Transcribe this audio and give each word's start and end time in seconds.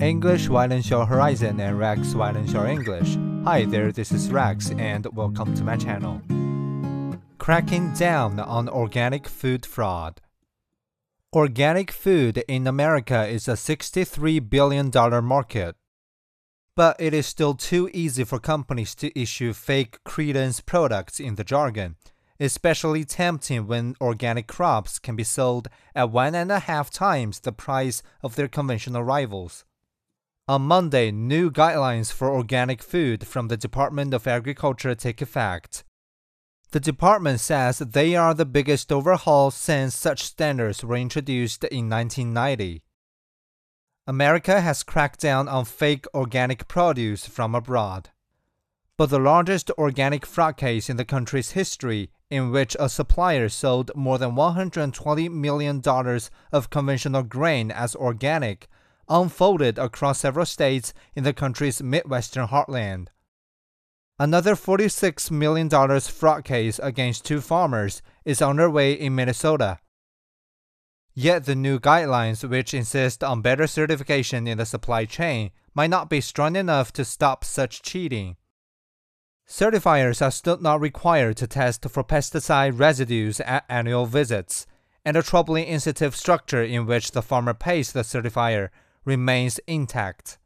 English 0.00 0.48
widens 0.48 0.90
your 0.90 1.06
horizon 1.06 1.60
and 1.60 1.78
Rex 1.78 2.16
widens 2.16 2.52
your 2.52 2.66
English. 2.66 3.16
Hi 3.44 3.64
there, 3.64 3.92
this 3.92 4.10
is 4.10 4.28
Rex 4.28 4.72
and 4.72 5.06
welcome 5.14 5.54
to 5.54 5.62
my 5.62 5.76
channel. 5.76 6.20
Cracking 7.38 7.94
down 7.94 8.40
on 8.40 8.68
organic 8.68 9.28
food 9.28 9.64
fraud. 9.64 10.20
Organic 11.32 11.92
food 11.92 12.42
in 12.48 12.66
America 12.66 13.24
is 13.24 13.46
a 13.46 13.52
$63 13.52 14.50
billion 14.50 14.90
market. 15.24 15.76
But 16.74 16.96
it 16.98 17.14
is 17.14 17.26
still 17.26 17.54
too 17.54 17.88
easy 17.94 18.24
for 18.24 18.40
companies 18.40 18.96
to 18.96 19.16
issue 19.16 19.52
fake 19.52 20.02
credence 20.02 20.60
products 20.60 21.20
in 21.20 21.36
the 21.36 21.44
jargon, 21.44 21.94
especially 22.40 23.04
tempting 23.04 23.68
when 23.68 23.94
organic 24.00 24.48
crops 24.48 24.98
can 24.98 25.14
be 25.14 25.22
sold 25.22 25.68
at 25.94 26.10
one 26.10 26.34
and 26.34 26.50
a 26.50 26.58
half 26.58 26.90
times 26.90 27.38
the 27.38 27.52
price 27.52 28.02
of 28.24 28.34
their 28.34 28.48
conventional 28.48 29.04
rivals. 29.04 29.64
On 30.46 30.60
Monday, 30.60 31.10
new 31.10 31.50
guidelines 31.50 32.12
for 32.12 32.28
organic 32.28 32.82
food 32.82 33.26
from 33.26 33.48
the 33.48 33.56
Department 33.56 34.12
of 34.12 34.26
Agriculture 34.26 34.94
take 34.94 35.22
effect. 35.22 35.84
The 36.70 36.80
department 36.80 37.40
says 37.40 37.78
they 37.78 38.14
are 38.14 38.34
the 38.34 38.44
biggest 38.44 38.92
overhaul 38.92 39.50
since 39.50 39.96
such 39.96 40.22
standards 40.22 40.84
were 40.84 40.96
introduced 40.96 41.64
in 41.64 41.88
1990. 41.88 42.82
America 44.06 44.60
has 44.60 44.82
cracked 44.82 45.20
down 45.20 45.48
on 45.48 45.64
fake 45.64 46.04
organic 46.12 46.68
produce 46.68 47.26
from 47.26 47.54
abroad. 47.54 48.10
But 48.98 49.08
the 49.08 49.18
largest 49.18 49.70
organic 49.78 50.26
fraud 50.26 50.58
case 50.58 50.90
in 50.90 50.98
the 50.98 51.06
country's 51.06 51.52
history, 51.52 52.10
in 52.28 52.50
which 52.50 52.76
a 52.78 52.90
supplier 52.90 53.48
sold 53.48 53.92
more 53.94 54.18
than 54.18 54.32
$120 54.32 55.30
million 55.30 55.82
of 56.52 56.68
conventional 56.68 57.22
grain 57.22 57.70
as 57.70 57.96
organic, 57.96 58.68
unfolded 59.08 59.78
across 59.78 60.20
several 60.20 60.46
states 60.46 60.94
in 61.14 61.24
the 61.24 61.32
country's 61.32 61.82
Midwestern 61.82 62.48
heartland. 62.48 63.08
Another 64.18 64.54
$46 64.54 65.30
million 65.30 65.68
fraud 66.00 66.44
case 66.44 66.78
against 66.82 67.24
two 67.24 67.40
farmers 67.40 68.00
is 68.24 68.40
underway 68.40 68.92
in 68.92 69.14
Minnesota. 69.14 69.78
Yet 71.14 71.44
the 71.44 71.54
new 71.54 71.78
guidelines, 71.78 72.48
which 72.48 72.74
insist 72.74 73.22
on 73.22 73.42
better 73.42 73.66
certification 73.66 74.46
in 74.46 74.58
the 74.58 74.66
supply 74.66 75.04
chain, 75.04 75.50
might 75.74 75.90
not 75.90 76.08
be 76.08 76.20
strong 76.20 76.56
enough 76.56 76.92
to 76.92 77.04
stop 77.04 77.44
such 77.44 77.82
cheating. 77.82 78.36
Certifiers 79.48 80.22
are 80.24 80.30
still 80.30 80.58
not 80.58 80.80
required 80.80 81.36
to 81.36 81.46
test 81.46 81.88
for 81.88 82.02
pesticide 82.02 82.78
residues 82.78 83.40
at 83.40 83.64
annual 83.68 84.06
visits, 84.06 84.66
and 85.04 85.16
a 85.16 85.22
troubling 85.22 85.66
incentive 85.66 86.16
structure 86.16 86.62
in 86.62 86.86
which 86.86 87.10
the 87.10 87.22
farmer 87.22 87.52
pays 87.52 87.92
the 87.92 88.00
certifier 88.00 88.70
remains 89.04 89.60
intact. 89.66 90.38